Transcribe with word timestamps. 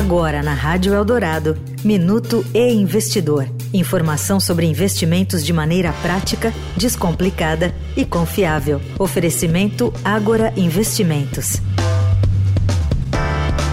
Agora 0.00 0.42
na 0.42 0.54
Rádio 0.54 0.94
Eldorado, 0.94 1.58
Minuto 1.84 2.42
e 2.54 2.72
Investidor. 2.72 3.46
Informação 3.70 4.40
sobre 4.40 4.64
investimentos 4.64 5.44
de 5.44 5.52
maneira 5.52 5.92
prática, 6.00 6.54
descomplicada 6.74 7.74
e 7.94 8.06
confiável. 8.06 8.80
Oferecimento 8.98 9.92
Agora 10.02 10.54
Investimentos. 10.56 11.58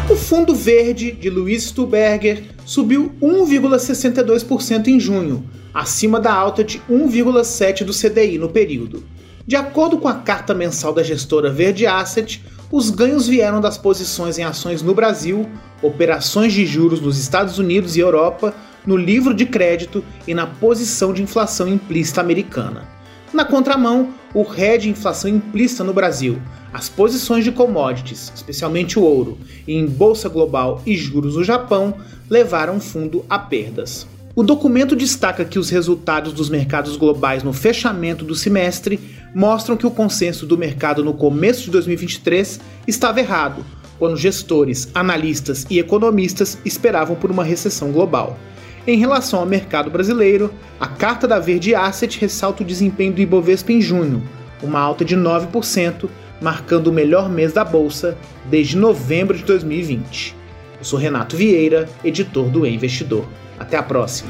O 0.10 0.18
Fundo 0.18 0.54
Verde 0.54 1.14
de 1.14 1.30
Luiz 1.30 1.64
Stuberger 1.64 2.44
subiu 2.66 3.10
1,62% 3.22 4.90
em 4.90 5.00
junho, 5.00 5.46
acima 5.74 6.20
da 6.20 6.34
alta 6.34 6.62
de 6.62 6.80
1,7% 6.92 7.86
do 7.86 7.94
CDI 7.94 8.38
no 8.38 8.50
período. 8.50 9.02
De 9.48 9.56
acordo 9.56 9.98
com 9.98 10.10
a 10.10 10.16
carta 10.16 10.54
mensal 10.54 10.92
da 10.92 11.04
gestora 11.04 11.50
Verde 11.50 11.88
Asset, 11.88 12.44
os 12.72 12.90
ganhos 12.90 13.28
vieram 13.28 13.62
das 13.62 13.78
posições 13.78 14.38
em 14.38 14.44
ações 14.44 14.82
no 14.82 14.94
Brasil, 14.94 15.50
operações 15.82 16.52
de 16.52 16.66
juros 16.66 17.00
nos 17.00 17.18
Estados 17.18 17.58
Unidos 17.58 17.96
e 17.96 18.02
Europa, 18.02 18.54
no 18.86 18.98
livro 18.98 19.34
de 19.34 19.46
crédito 19.46 20.04
e 20.28 20.34
na 20.34 20.46
posição 20.46 21.14
de 21.14 21.24
inflação 21.24 21.68
implícita 21.68 22.20
americana. 22.20 22.88
Na 23.34 23.46
contramão, 23.46 24.10
o 24.34 24.44
RED 24.44 24.90
inflação 24.90 25.30
implícita 25.30 25.84
no 25.84 25.94
Brasil, 25.94 26.42
as 26.74 26.90
posições 26.90 27.44
de 27.44 27.52
commodities, 27.52 28.32
especialmente 28.36 29.00
o 29.00 29.04
ouro, 29.04 29.38
em 29.68 29.86
bolsa 29.86 30.28
global 30.28 30.82
e 30.86 30.96
juros 30.96 31.36
no 31.36 31.44
Japão, 31.44 31.96
levaram 32.30 32.78
o 32.78 32.82
fundo 32.82 33.26
a 33.30 33.40
perdas. 33.40 34.06
O 34.38 34.44
documento 34.44 34.96
destaca 34.96 35.44
que 35.44 35.58
os 35.58 35.72
resultados 35.72 36.32
dos 36.32 36.48
mercados 36.48 36.96
globais 36.96 37.42
no 37.42 37.52
fechamento 37.52 38.24
do 38.24 38.36
semestre 38.36 39.00
mostram 39.34 39.76
que 39.76 39.88
o 39.88 39.90
consenso 39.90 40.46
do 40.46 40.56
mercado 40.56 41.04
no 41.04 41.12
começo 41.12 41.64
de 41.64 41.72
2023 41.72 42.60
estava 42.88 43.20
errado, 43.20 43.66
quando 43.98 44.16
gestores, 44.16 44.92
analistas 44.94 45.66
e 45.72 45.80
economistas 45.80 46.56
esperavam 46.64 47.16
por 47.16 47.32
uma 47.32 47.44
recessão 47.44 47.92
global. 47.92 48.38
Em 48.86 49.00
relação 49.00 49.40
ao 49.40 49.46
mercado 49.48 49.90
brasileiro, 49.90 50.54
a 50.80 50.86
carta 50.86 51.28
da 51.28 51.40
Verde 51.40 51.74
Asset 51.74 52.20
ressalta 52.20 52.62
o 52.62 52.68
desempenho 52.68 53.14
do 53.14 53.22
Ibovespa 53.22 53.72
em 53.72 53.82
junho, 53.82 54.22
uma 54.62 54.80
alta 54.80 55.04
de 55.04 55.18
9%, 55.18 56.08
marcando 56.40 56.90
o 56.90 56.94
melhor 56.94 57.28
mês 57.28 57.54
da 57.54 57.66
bolsa 57.66 58.16
desde 58.46 58.78
novembro 58.78 59.36
de 59.36 59.44
2020. 59.46 60.36
Eu 60.78 60.86
sou 60.86 61.00
Renato 61.00 61.36
Vieira, 61.36 61.90
editor 62.04 62.52
do 62.52 62.68
e 62.68 62.72
Investidor. 62.72 63.26
Até 63.58 63.78
a 63.78 63.84
próxima. 63.84 64.30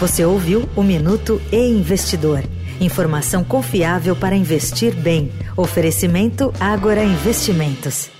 Você 0.00 0.24
ouviu 0.24 0.68
o 0.74 0.82
Minuto 0.82 1.40
e 1.52 1.58
Investidor. 1.58 2.42
Informação 2.80 3.44
confiável 3.44 4.16
para 4.16 4.34
investir 4.34 4.94
bem. 4.94 5.30
Oferecimento 5.56 6.52
Agora 6.58 7.04
Investimentos. 7.04 8.10